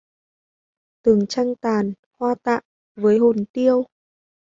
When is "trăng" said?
1.29-1.55